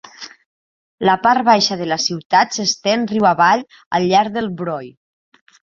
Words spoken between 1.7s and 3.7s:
de la ciutat s'estén riu avall